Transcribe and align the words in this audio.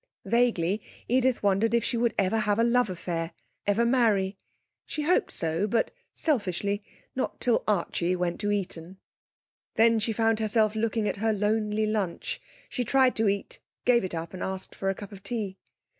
Vaguely 0.25 0.81
Edith 1.07 1.43
wondered 1.43 1.75
if 1.75 1.83
she 1.83 1.95
would 1.95 2.15
ever 2.17 2.39
have 2.39 2.57
a 2.57 2.63
love 2.63 2.89
affair, 2.89 3.33
ever 3.67 3.85
marry. 3.85 4.35
She 4.87 5.03
hoped 5.03 5.31
so, 5.31 5.67
but 5.67 5.91
(selfishly) 6.15 6.83
not 7.15 7.39
till 7.39 7.63
Archie 7.67 8.15
went 8.15 8.39
to 8.39 8.49
Eton. 8.51 8.97
Then 9.75 9.99
she 9.99 10.11
found 10.11 10.39
herself 10.39 10.73
looking 10.73 11.07
at 11.07 11.17
her 11.17 11.31
lonely 11.33 11.85
lunch; 11.85 12.41
she 12.67 12.83
tried 12.83 13.15
to 13.17 13.27
eat, 13.29 13.59
gave 13.85 14.03
it 14.03 14.15
up, 14.15 14.33
asked 14.33 14.73
for 14.73 14.89
a 14.89 14.95
cup 14.95 15.11
of 15.11 15.21
tea. 15.21 15.59